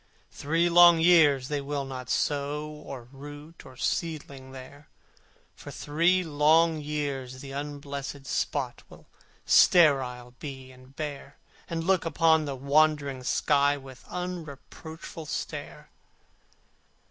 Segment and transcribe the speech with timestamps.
[0.31, 4.89] For three long years they will not sow Or root or seedling there:
[5.55, 9.05] For three long years the unblessed spot Will
[9.45, 11.37] sterile be and bare,
[11.69, 15.91] And look upon the wondering sky With unreproachful stare.